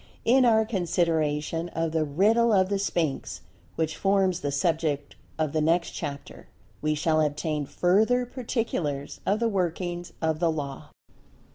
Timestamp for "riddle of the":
2.03-2.79